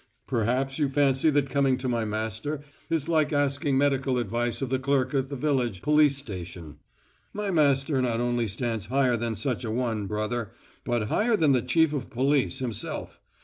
[0.25, 4.79] "Perhaps you fancy that coming to my master is like asking medical advice of the
[4.79, 6.79] clerk at the village police station.
[7.33, 10.49] My master not only stands higher than such a one, brother,
[10.83, 13.21] but higher than the chief of police himself.